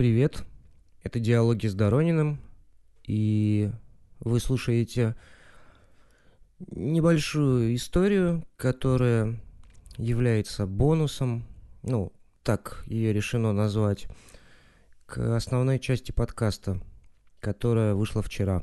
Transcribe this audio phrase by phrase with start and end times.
[0.00, 0.44] Привет,
[1.02, 2.40] это «Диалоги с Дорониным»,
[3.06, 3.70] и
[4.20, 5.14] вы слушаете
[6.58, 9.38] небольшую историю, которая
[9.98, 11.44] является бонусом,
[11.82, 14.06] ну, так ее решено назвать,
[15.04, 16.80] к основной части подкаста,
[17.38, 18.62] которая вышла вчера.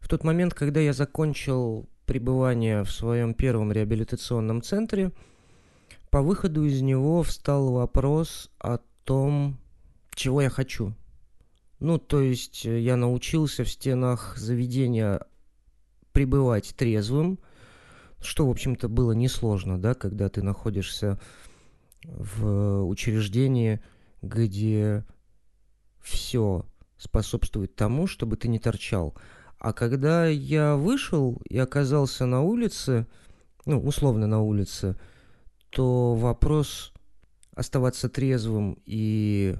[0.00, 5.10] В тот момент, когда я закончил пребывание в своем первом реабилитационном центре–
[6.14, 9.58] по выходу из него встал вопрос о том,
[10.14, 10.94] чего я хочу.
[11.80, 15.26] Ну, то есть э, я научился в стенах заведения
[16.12, 17.40] пребывать трезвым,
[18.20, 21.18] что, в общем-то, было несложно, да, когда ты находишься
[22.04, 23.80] в учреждении,
[24.22, 25.04] где
[26.00, 26.64] все
[26.96, 29.16] способствует тому, чтобы ты не торчал.
[29.58, 33.08] А когда я вышел и оказался на улице,
[33.66, 34.96] ну, условно на улице,
[35.74, 36.92] то вопрос
[37.54, 39.56] оставаться трезвым и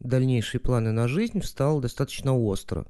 [0.00, 2.86] дальнейшие планы на жизнь встал достаточно остро.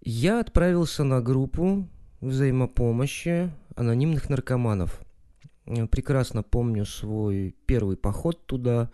[0.00, 1.88] Я отправился на группу
[2.20, 5.00] взаимопомощи анонимных наркоманов.
[5.90, 8.90] Прекрасно помню свой первый поход туда.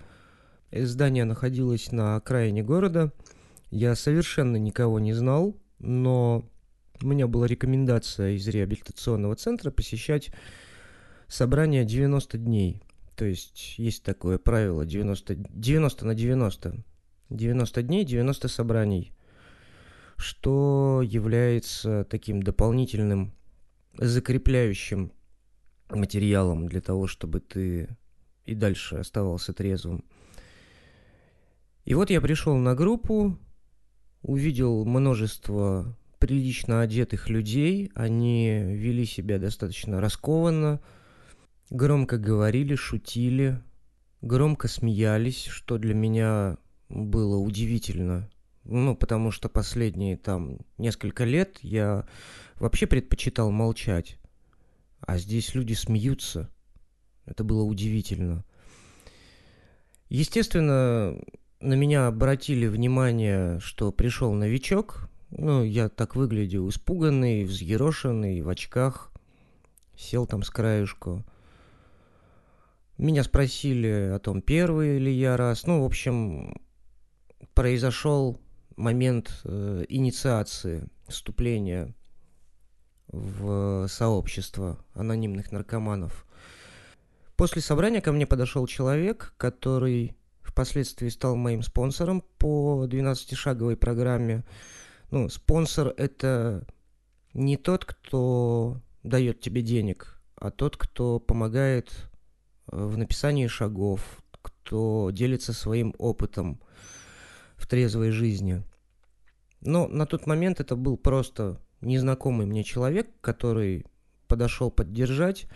[0.71, 3.11] Здание находилось на окраине города.
[3.71, 6.45] Я совершенно никого не знал, но
[7.01, 10.31] у меня была рекомендация из реабилитационного центра посещать
[11.29, 12.83] собрание 90 дней.
[13.17, 16.85] То есть есть такое правило 90, 90 на 90.
[17.31, 19.13] 90 дней, 90 собраний.
[20.17, 23.35] Что является таким дополнительным
[23.97, 25.13] закрепляющим
[25.91, 27.97] материалом для того, чтобы ты
[28.45, 30.05] и дальше оставался трезвым.
[31.85, 33.39] И вот я пришел на группу,
[34.23, 40.81] увидел множество прилично одетых людей, они вели себя достаточно раскованно,
[41.71, 43.63] Громко говорили, шутили,
[44.21, 46.59] громко смеялись, что для меня
[46.89, 48.29] было удивительно.
[48.65, 52.07] Ну, потому что последние там несколько лет я
[52.57, 54.19] вообще предпочитал молчать.
[55.01, 56.51] А здесь люди смеются.
[57.27, 58.45] Это было удивительно.
[60.09, 61.19] Естественно,
[61.61, 65.09] на меня обратили внимание, что пришел новичок.
[65.31, 69.13] Ну, я так выглядел испуганный, взъерошенный, в очках.
[69.97, 71.25] Сел там с краешку.
[73.05, 75.67] Меня спросили о том, первый ли я раз.
[75.67, 76.57] Ну, в общем,
[77.53, 78.41] произошел
[78.77, 81.95] момент э, инициации вступления
[83.09, 86.27] в сообщество анонимных наркоманов.
[87.37, 94.47] После собрания ко мне подошел человек, который впоследствии стал моим спонсором по 12-шаговой программе.
[95.11, 96.67] Ну, спонсор– это
[97.35, 102.11] не тот, кто дает тебе денег, а тот, кто помогает
[102.67, 106.61] в написании шагов, кто делится своим опытом
[107.57, 108.63] в трезвой жизни.
[109.61, 113.87] Но на тот момент это был просто незнакомый мне человек, который
[114.27, 115.47] подошел поддержать,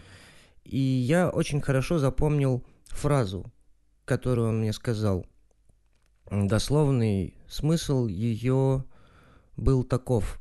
[0.65, 3.53] и я очень хорошо запомнил фразу,
[4.05, 5.27] которую он мне сказал.
[6.31, 8.85] Дословный смысл ее
[9.57, 10.41] был таков.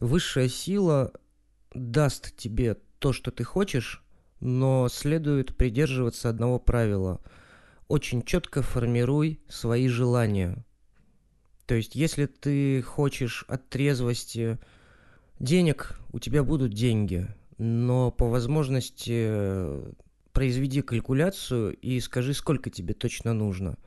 [0.00, 1.12] Высшая сила
[1.74, 4.01] даст тебе то, что ты хочешь,
[4.42, 7.20] но следует придерживаться одного правила.
[7.86, 10.64] Очень четко формируй свои желания.
[11.66, 14.58] То есть, если ты хочешь от трезвости
[15.38, 19.30] денег, у тебя будут деньги, но по возможности
[20.32, 23.78] произведи калькуляцию и скажи, сколько тебе точно нужно.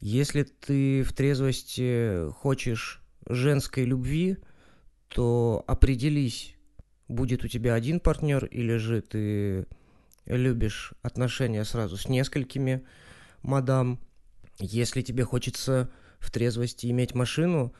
[0.00, 4.38] Если ты в трезвости хочешь женской любви,
[5.08, 6.54] то определись,
[7.06, 9.66] будет у тебя один партнер или же ты
[10.36, 12.86] любишь отношения сразу с несколькими
[13.42, 14.00] мадам.
[14.58, 17.74] Если тебе хочется в трезвости иметь машину,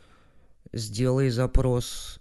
[0.73, 2.21] сделай запрос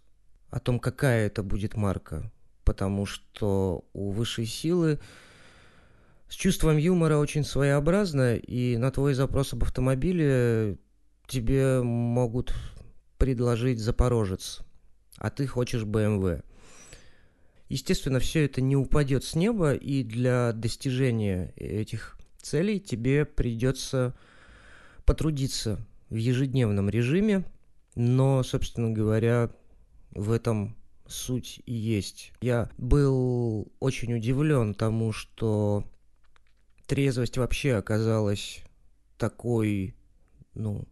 [0.50, 2.31] о том, какая это будет марка.
[2.63, 5.00] Потому что у высшей силы
[6.27, 10.77] с чувством юмора очень своеобразно, и на твой запрос об автомобиле
[11.27, 12.54] тебе могут
[13.18, 14.62] предложить Запорожец,
[15.18, 16.44] а ты хочешь BMW.
[17.69, 24.16] Естественно, все это не упадет с неба, и для достижения этих целей тебе придется
[25.06, 25.80] потрудиться
[26.10, 27.45] в ежедневном режиме,
[27.94, 29.51] но, собственно говоря,
[30.12, 30.75] в этом
[31.07, 32.31] суть и есть.
[32.42, 35.83] Я был очень удивлен тому, что
[36.88, 38.63] трезвость вообще оказалась
[39.18, 39.95] такой,
[40.56, 40.88] ну,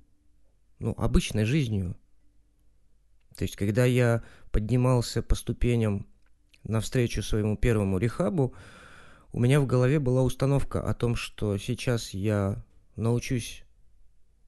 [0.77, 1.95] ну, обычной жизнью.
[3.35, 6.05] То есть, когда я поднимался по ступеням
[6.67, 8.53] навстречу своему первому рехабу,
[9.31, 12.63] у меня в голове была установка о том, что сейчас я
[12.95, 13.63] научусь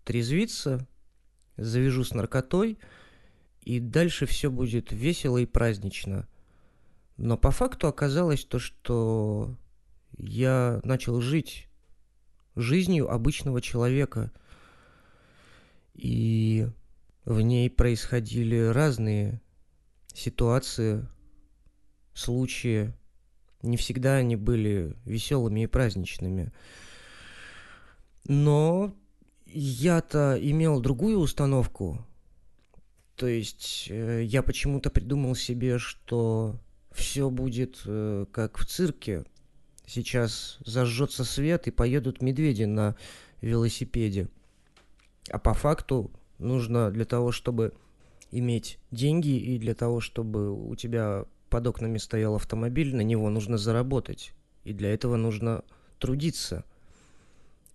[0.04, 0.88] трезвиться,
[1.58, 2.80] завяжу с наркотой,
[3.62, 6.28] и дальше все будет весело и празднично.
[7.18, 9.56] Но по факту оказалось то, что
[10.18, 11.68] я начал жить
[12.56, 14.32] жизнью обычного человека.
[15.94, 16.68] И
[17.26, 19.42] в ней происходили разные
[20.14, 21.08] ситуации,
[22.20, 22.94] случаи.
[23.62, 26.52] Не всегда они были веселыми и праздничными.
[28.26, 28.96] Но
[29.46, 32.06] я-то имел другую установку.
[33.16, 36.56] То есть э, я почему-то придумал себе, что
[36.92, 39.26] все будет э, как в цирке.
[39.86, 42.96] Сейчас зажжется свет и поедут медведи на
[43.42, 44.30] велосипеде.
[45.30, 47.74] А по факту нужно для того, чтобы
[48.32, 53.58] иметь деньги и для того, чтобы у тебя под окнами стоял автомобиль, на него нужно
[53.58, 54.34] заработать.
[54.64, 55.64] И для этого нужно
[56.00, 56.64] трудиться.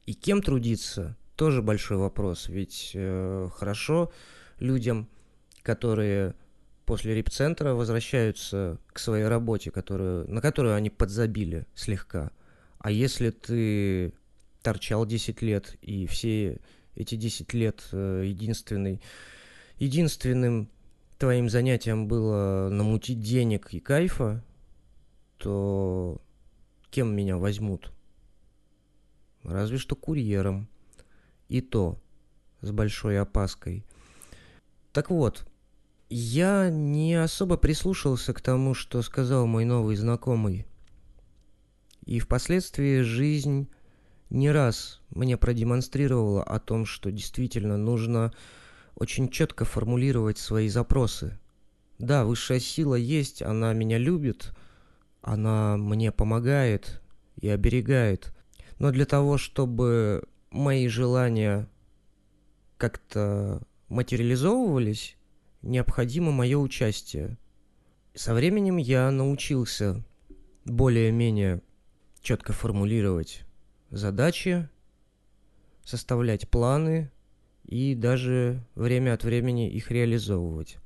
[0.07, 2.49] И кем трудиться, тоже большой вопрос.
[2.49, 4.13] Ведь э, хорошо
[4.59, 5.09] людям,
[5.63, 6.35] которые
[6.87, 12.31] после репцентра возвращаются к своей работе, которую, на которую они подзабили слегка.
[12.79, 14.13] А если ты
[14.63, 16.59] торчал 10 лет, и все
[16.95, 19.01] эти 10 лет э, единственный,
[19.79, 20.69] единственным
[21.25, 24.45] твоим занятием было намутить денег и кайфа,
[25.39, 26.21] то
[26.91, 27.91] кем меня возьмут?
[29.43, 30.69] Разве что курьером.
[31.49, 31.99] И то
[32.61, 33.87] с большой опаской.
[34.93, 35.47] Так вот,
[36.11, 40.67] я не особо прислушался к тому, что сказал мой новый знакомый.
[42.05, 43.71] И впоследствии жизнь
[44.29, 48.35] не раз мне продемонстрировала о том, что действительно нужно
[48.97, 51.39] очень четко формулировать свои запросы.
[51.99, 54.53] Да, высшая сила есть, она меня любит,
[55.23, 57.01] она мне помогает
[57.41, 58.33] и оберегает.
[58.79, 61.69] Но для того, чтобы мои желания
[62.77, 65.17] как-то материализовывались,
[65.63, 67.39] необходимо мое участие.
[68.15, 70.05] Со временем я научился
[70.65, 71.63] более-менее
[72.21, 73.45] четко формулировать
[73.91, 74.69] задачи,
[75.85, 77.11] составлять планы
[77.65, 80.79] и даже время от времени их реализовывать.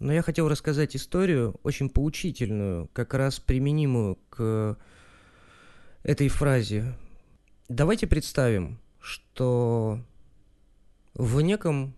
[0.00, 4.76] Но я хотел рассказать историю, очень поучительную, как раз применимую к
[6.02, 6.94] этой фразе.
[7.68, 10.00] Давайте представим, что
[11.14, 11.94] в неком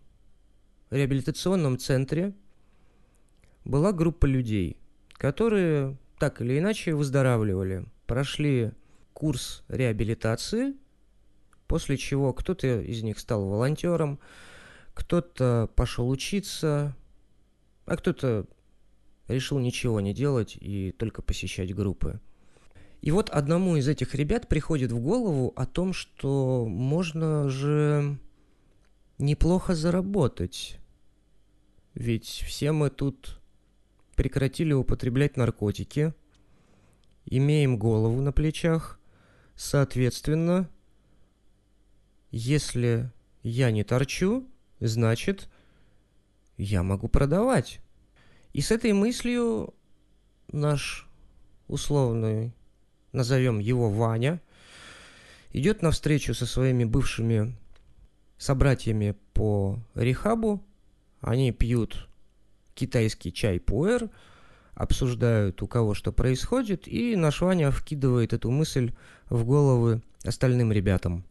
[0.91, 2.35] реабилитационном центре
[3.65, 4.77] была группа людей,
[5.15, 8.73] которые так или иначе выздоравливали, прошли
[9.13, 10.75] курс реабилитации,
[11.67, 14.19] после чего кто-то из них стал волонтером,
[14.95, 16.97] кто-то пошел учиться,
[17.85, 18.47] а кто-то
[19.29, 22.21] решил ничего не делать и только посещать группы.
[23.03, 28.19] И вот одному из этих ребят приходит в голову о том, что можно же
[29.19, 30.79] неплохо заработать.
[31.95, 33.41] Ведь все мы тут
[34.17, 36.15] прекратили употреблять наркотики,
[37.27, 38.99] имеем голову на плечах,
[39.55, 40.69] соответственно,
[42.37, 43.11] если
[43.43, 44.47] я не торчу,
[44.79, 45.49] значит,
[46.57, 47.81] я могу продавать.
[48.53, 49.75] И с этой мыслью
[50.53, 51.09] наш
[51.67, 52.53] условный,
[53.13, 54.41] назовем его Ваня,
[55.53, 57.57] идет навстречу со своими бывшими
[58.37, 60.63] собратьями по рехабу.
[61.21, 62.09] Они пьют
[62.75, 64.11] китайский чай пуэр,
[64.75, 68.93] обсуждают, у кого что происходит, и наш Ваня вкидывает эту мысль
[69.31, 71.25] в головы остальным ребятам.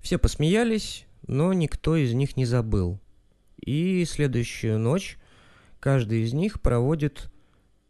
[0.00, 3.00] Все посмеялись, но никто из них не забыл.
[3.60, 5.18] И следующую ночь
[5.80, 7.30] каждый из них проводит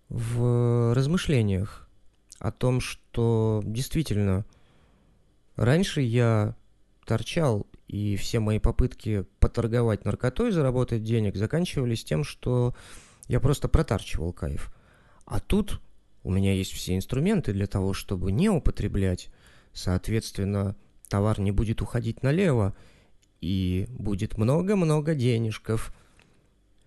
[0.08, 1.88] в размышлениях
[2.38, 4.44] о том, что действительно
[5.56, 6.56] раньше я
[7.04, 12.74] торчал и все мои попытки поторговать наркотой, заработать денег, заканчивались тем, что
[13.28, 14.72] я просто протарчивал кайф.
[15.24, 15.80] А тут
[16.22, 19.28] у меня есть все инструменты для того, чтобы не употреблять.
[19.72, 20.76] Соответственно,
[21.08, 22.74] товар не будет уходить налево,
[23.40, 25.94] и будет много-много денежков.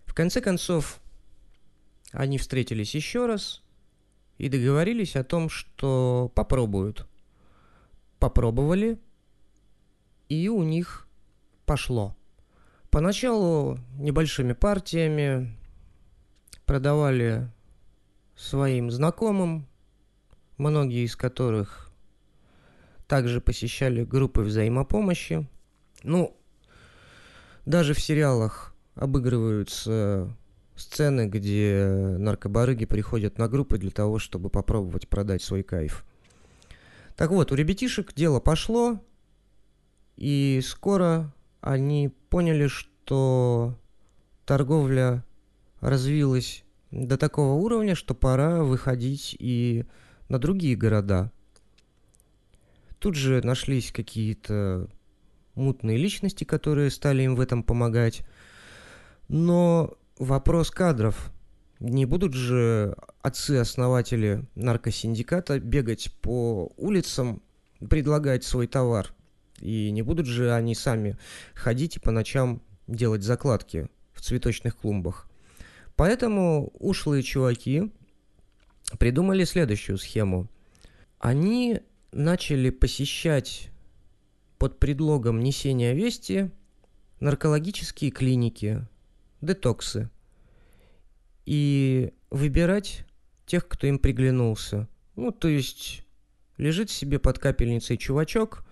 [0.05, 0.99] В конце концов,
[2.11, 3.63] они встретились еще раз
[4.37, 7.07] и договорились о том, что попробуют.
[8.19, 8.99] Попробовали–
[10.31, 11.09] и у них
[11.65, 12.15] пошло.
[12.89, 15.57] Поначалу небольшими партиями
[16.65, 17.51] продавали
[18.37, 19.67] своим знакомым,
[20.57, 21.90] многие из которых
[23.11, 25.45] также посещали группы взаимопомощи.
[26.01, 26.33] Ну,
[27.65, 30.33] даже в сериалах обыгрываются
[30.77, 36.05] сцены, где наркобарыги приходят на группы для того, чтобы попробовать продать свой кайф.
[37.17, 39.03] Так вот, у ребятишек дело пошло,
[40.15, 43.77] и скоро они поняли, что
[44.45, 45.25] торговля
[45.81, 49.83] развилась до такого уровня, что пора выходить и
[50.29, 51.29] на другие города.
[53.01, 54.87] Тут же нашлись какие-то
[55.55, 58.21] мутные личности, которые стали им в этом помогать.
[59.27, 61.33] Но вопрос кадров.
[61.79, 67.41] Не будут же отцы-основатели наркосиндиката бегать по улицам,
[67.89, 69.15] предлагать свой товар.
[69.59, 71.17] И не будут же они сами
[71.55, 75.27] ходить и по ночам делать закладки в цветочных клумбах.
[75.95, 77.91] Поэтому ушлые чуваки
[78.99, 80.47] придумали следующую схему.
[81.17, 81.81] Они
[82.11, 83.71] начали посещать
[84.57, 86.51] под предлогом несения вести
[87.19, 88.87] наркологические клиники,
[89.41, 90.09] детоксы
[91.45, 93.05] и выбирать
[93.45, 94.87] тех, кто им приглянулся.
[95.15, 96.05] Ну, то есть
[96.57, 98.65] лежит себе под капельницей чувачок,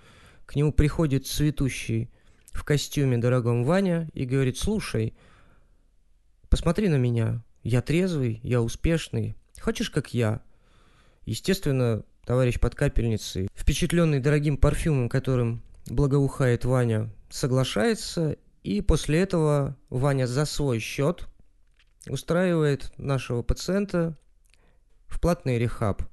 [0.45, 2.09] к нему приходит цветущий
[2.51, 5.15] в костюме дорогом Ваня и говорит, слушай,
[6.49, 10.41] посмотри на меня, я трезвый, я успешный, хочешь как я?
[11.25, 20.27] Естественно, товарищ под капельницей, впечатленный дорогим парфюмом, которым благоухает Ваня, соглашается, и после этого Ваня
[20.27, 21.27] за свой счет
[22.07, 24.17] устраивает нашего пациента
[25.07, 26.03] в платный рехаб.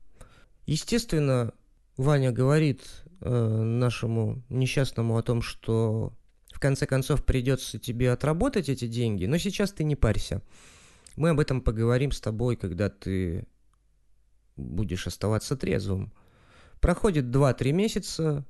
[0.67, 1.53] Естественно,
[1.97, 2.83] Ваня говорит
[3.21, 6.13] э, нашему несчастному о том, что
[6.53, 10.43] в конце концов придется тебе отработать эти деньги, но сейчас ты не парься.
[11.17, 13.47] Мы об этом поговорим с тобой, когда ты
[14.57, 16.13] будешь оставаться трезвым.
[16.81, 18.45] Проходит 2-3 месяца,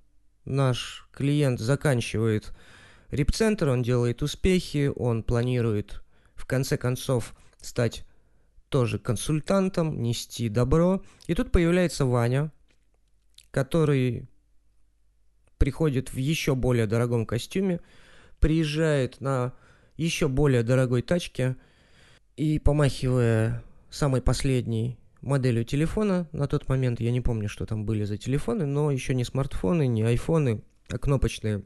[0.44, 2.52] наш клиент заканчивает
[3.10, 6.02] репцентр, он делает успехи, он планирует
[6.34, 8.04] в конце концов стать
[8.68, 11.02] тоже консультантом, нести добро.
[11.26, 12.52] И тут появляется Ваня,
[13.50, 14.28] который
[15.58, 17.80] приходит в еще более дорогом костюме,
[18.40, 19.54] приезжает на
[19.96, 21.56] еще более дорогой тачке
[22.36, 28.04] и, помахивая самой последней моделью телефона, на тот момент я не помню, что там были
[28.04, 31.64] за телефоны, но еще не смартфоны, не айфоны, а кнопочные,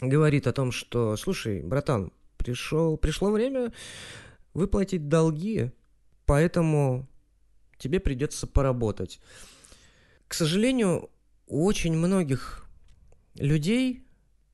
[0.00, 3.72] говорит о том, что, слушай, братан, пришел, пришло время
[4.54, 5.72] выплатить долги,
[6.24, 7.08] поэтому
[7.78, 9.20] тебе придется поработать.
[10.26, 11.10] К сожалению,
[11.46, 12.66] у очень многих
[13.34, 14.04] людей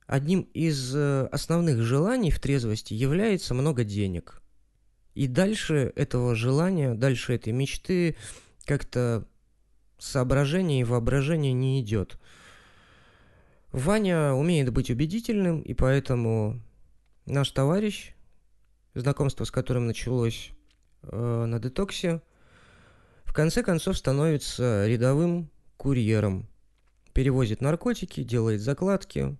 [0.07, 4.41] одним из э, основных желаний в трезвости является много денег.
[5.15, 8.17] И дальше этого желания, дальше этой мечты
[8.65, 9.25] как-то
[9.97, 12.19] соображение и воображение не идет.
[13.71, 16.61] Ваня умеет быть убедительным, и поэтому
[17.25, 18.13] наш товарищ,
[18.93, 20.51] знакомство с которым началось
[21.03, 22.21] э, на детоксе,
[23.23, 26.47] в конце концов становится рядовым курьером.
[27.13, 29.37] Перевозит наркотики, делает закладки.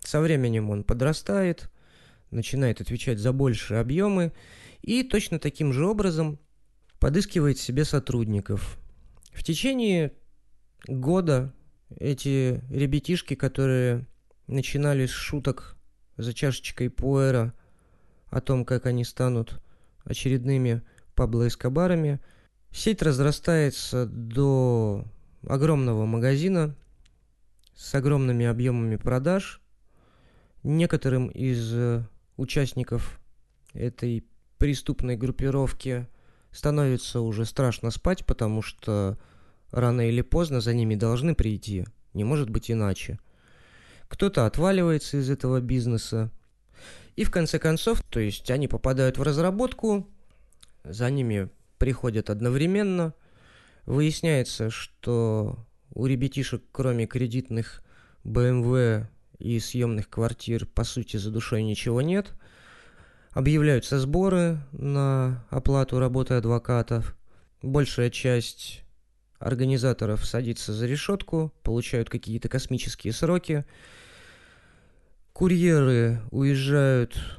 [0.00, 1.70] Со временем он подрастает,
[2.30, 4.32] начинает отвечать за большие объемы
[4.86, 6.38] и точно таким же образом
[6.98, 8.78] подыскивает себе сотрудников.
[9.32, 10.14] В течение
[10.86, 11.52] года
[11.98, 14.06] эти ребятишки, которые
[14.46, 15.76] начинали с шуток
[16.16, 17.52] за чашечкой пуэра
[18.28, 19.60] о том, как они станут
[20.04, 20.82] очередными
[21.14, 22.20] Пабло Эскобарами,
[22.70, 25.04] сеть разрастается до
[25.46, 26.76] огромного магазина
[27.74, 29.60] с огромными объемами продаж.
[30.62, 32.02] Некоторым из
[32.36, 33.20] участников
[33.72, 34.24] этой
[34.58, 36.06] преступной группировки
[36.52, 39.18] становится уже страшно спать, потому что
[39.70, 41.86] рано или поздно за ними должны прийти.
[42.14, 43.18] Не может быть иначе.
[44.08, 46.30] Кто-то отваливается из этого бизнеса.
[47.16, 50.06] И в конце концов, то есть они попадают в разработку,
[50.84, 53.14] за ними приходят одновременно.
[53.84, 55.58] Выясняется, что
[55.94, 57.82] у ребятишек, кроме кредитных
[58.24, 59.06] BMW
[59.38, 62.32] и съемных квартир, по сути, за душой ничего нет–
[63.36, 67.14] Объявляются сборы на оплату работы адвокатов.
[67.60, 68.82] Большая часть
[69.38, 73.66] организаторов садится за решетку, получают какие-то космические сроки.
[75.34, 77.38] Курьеры уезжают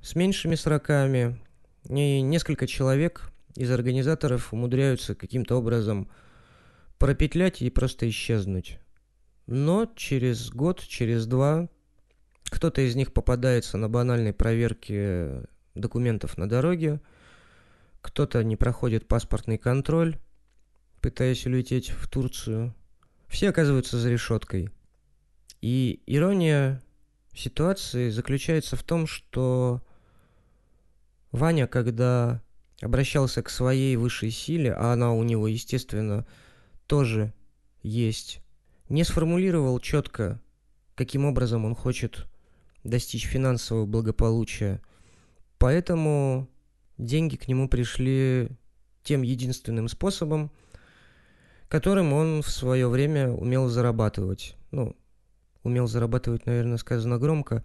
[0.00, 1.42] с меньшими сроками.
[1.88, 6.08] И несколько человек из организаторов умудряются каким-то образом
[6.98, 8.78] пропетлять и просто исчезнуть.
[9.48, 11.68] Но через год, через два
[12.54, 15.42] кто-то из них попадается на банальной проверке
[15.74, 17.00] документов на дороге,
[18.00, 20.20] кто-то не проходит паспортный контроль,
[21.00, 22.72] пытаясь улететь в Турцию.
[23.26, 24.70] Все оказываются за решеткой.
[25.62, 26.80] И ирония
[27.34, 29.82] ситуации заключается в том, что
[31.32, 32.40] Ваня, когда
[32.80, 36.24] обращался к своей высшей силе, а она у него, естественно,
[36.86, 37.34] тоже
[37.82, 38.42] есть,
[38.88, 40.40] не сформулировал четко,
[40.94, 42.28] каким образом он хочет
[42.84, 44.80] достичь финансового благополучия.
[45.58, 46.48] Поэтому
[46.98, 48.50] деньги к нему пришли
[49.02, 50.52] тем единственным способом,
[51.68, 54.56] которым он в свое время умел зарабатывать.
[54.70, 54.96] Ну,
[55.62, 57.64] умел зарабатывать, наверное, сказано громко,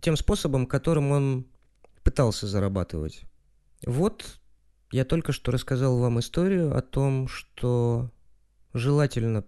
[0.00, 1.46] тем способом, которым он
[2.02, 3.22] пытался зарабатывать.
[3.84, 4.40] Вот
[4.90, 8.10] я только что рассказал вам историю о том, что
[8.72, 9.44] желательно,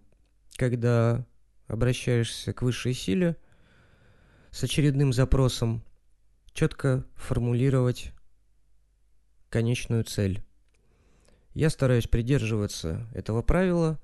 [0.56, 1.26] когда
[1.66, 3.36] обращаешься к высшей силе
[4.52, 5.82] с очередным запросом,
[6.52, 8.12] четко формулировать
[9.48, 10.42] конечную цель.
[11.54, 13.98] Я стараюсь придерживаться этого правила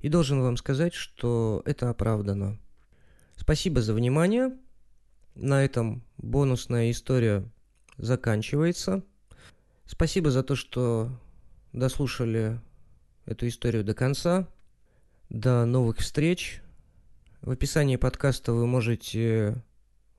[0.00, 2.58] и должен вам сказать, что это оправдано.
[3.36, 4.56] Спасибо за внимание.
[5.34, 7.48] На этом бонусная история
[7.98, 9.04] заканчивается.
[9.84, 11.10] Спасибо за то, что
[11.72, 12.60] дослушали
[13.26, 14.48] эту историю до конца.
[15.28, 16.62] До новых встреч.
[17.40, 19.62] В описании подкаста вы можете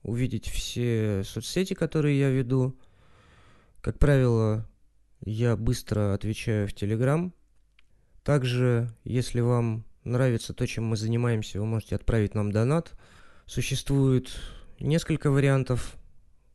[0.03, 2.79] увидеть все соцсети, которые я веду.
[3.81, 4.67] Как правило,
[5.25, 7.33] я быстро отвечаю в Телеграм.
[8.23, 12.93] Также, если вам нравится то, чем мы занимаемся, вы можете отправить нам донат.
[13.45, 14.31] Существует
[14.79, 15.97] несколько вариантов,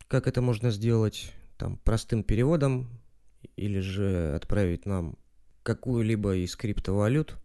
[0.09, 1.33] как это можно сделать.
[1.59, 2.88] Там простым переводом
[3.56, 5.18] или же отправить нам
[5.62, 7.37] какую-либо из криптовалют.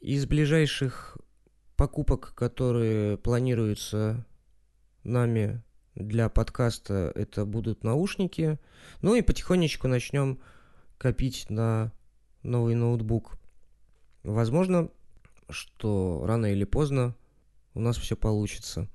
[0.00, 1.16] Из ближайших
[1.80, 4.26] покупок, которые планируются
[5.02, 5.62] нами
[5.94, 8.58] для подкаста, это будут наушники.
[9.00, 10.40] Ну и потихонечку начнем
[10.98, 11.90] копить на
[12.42, 13.38] новый ноутбук.
[14.24, 14.90] Возможно,
[15.48, 17.16] что рано или поздно
[17.72, 18.86] у нас все получится.